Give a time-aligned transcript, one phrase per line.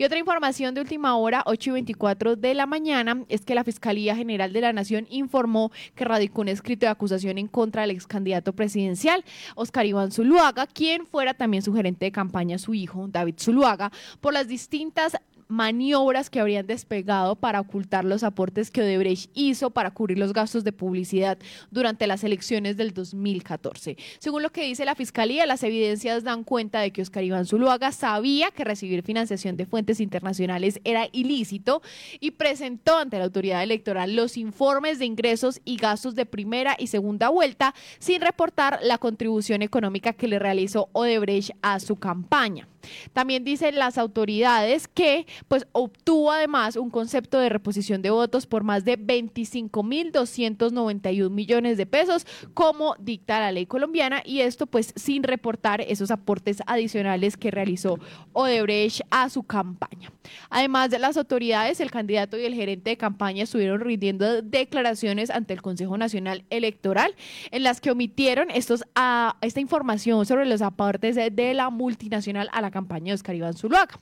[0.00, 3.64] Y otra información de última hora, 8 y 24 de la mañana, es que la
[3.64, 7.90] Fiscalía General de la Nación informó que radicó un escrito de acusación en contra del
[7.90, 9.24] ex candidato presidencial,
[9.56, 13.90] Oscar Iván Zuluaga, quien fuera también su gerente de campaña, su hijo, David Zuluaga,
[14.20, 15.16] por las distintas
[15.48, 20.62] maniobras que habrían despegado para ocultar los aportes que Odebrecht hizo para cubrir los gastos
[20.62, 21.38] de publicidad
[21.70, 23.96] durante las elecciones del 2014.
[24.18, 27.92] Según lo que dice la Fiscalía, las evidencias dan cuenta de que Oscar Iván Zuluaga
[27.92, 31.82] sabía que recibir financiación de fuentes internacionales era ilícito
[32.20, 36.88] y presentó ante la autoridad electoral los informes de ingresos y gastos de primera y
[36.88, 42.68] segunda vuelta sin reportar la contribución económica que le realizó Odebrecht a su campaña.
[43.12, 48.64] También dicen las autoridades que pues obtuvo además un concepto de reposición de votos por
[48.64, 55.22] más de 25.291 millones de pesos como dicta la ley colombiana y esto pues sin
[55.22, 57.98] reportar esos aportes adicionales que realizó
[58.32, 60.12] Odebrecht a su campaña.
[60.50, 65.54] Además de las autoridades, el candidato y el gerente de campaña estuvieron rindiendo declaraciones ante
[65.54, 67.14] el Consejo Nacional Electoral
[67.50, 72.48] en las que omitieron estos, a, esta información sobre los aportes de, de la multinacional
[72.52, 73.98] a la campaña de Oscar Iván Zuluaga.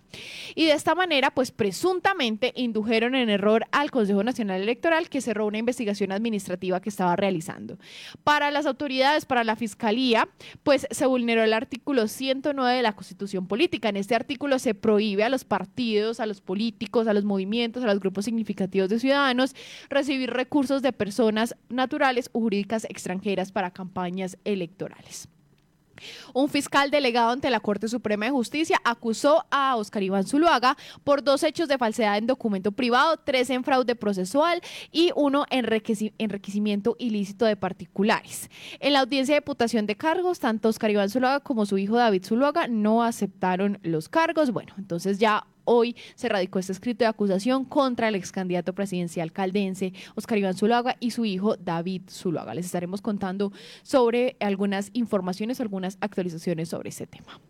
[0.55, 5.47] Y de esta manera, pues presuntamente indujeron en error al Consejo Nacional Electoral que cerró
[5.47, 7.79] una investigación administrativa que estaba realizando.
[8.25, 10.29] Para las autoridades, para la Fiscalía,
[10.63, 13.89] pues se vulneró el artículo 109 de la Constitución Política.
[13.89, 17.87] En este artículo se prohíbe a los partidos, a los políticos, a los movimientos, a
[17.87, 19.55] los grupos significativos de ciudadanos
[19.89, 25.29] recibir recursos de personas naturales o jurídicas extranjeras para campañas electorales.
[26.33, 31.23] Un fiscal delegado ante la Corte Suprema de Justicia acusó a Oscar Iván Zuluaga por
[31.23, 34.61] dos hechos de falsedad en documento privado, tres en fraude procesual
[34.93, 35.67] y uno en
[36.19, 38.51] enriquecimiento ilícito de particulares.
[38.81, 42.25] En la audiencia de deputación de cargos, tanto Oscar Iván Zuluaga como su hijo David
[42.25, 44.51] Zuluaga no aceptaron los cargos.
[44.51, 49.33] Bueno, entonces ya hoy se radicó este escrito de acusación contra el ex candidato presidencial
[49.33, 52.55] caldense Oscar Iván Zuluaga y su hijo David Zuluaga.
[52.55, 57.41] Les estaremos contando sobre algunas informaciones, algunas actualizaciones sobre ese tema.